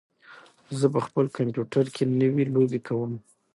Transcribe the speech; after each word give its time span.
زه 0.79 0.85
په 0.93 0.99
خپل 1.07 1.25
کمپیوټر 1.37 1.85
کې 1.95 2.03
نوې 2.21 2.43
لوبې 2.53 2.79
کوم. 2.87 3.11